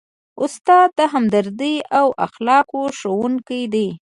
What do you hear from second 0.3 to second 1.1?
استاد د